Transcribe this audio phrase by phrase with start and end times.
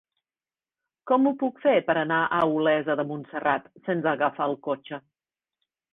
[1.11, 5.01] Com ho puc fer per anar a Olesa de Montserrat sense agafar el cotxe?